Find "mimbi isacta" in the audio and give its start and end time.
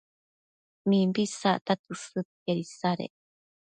0.93-1.73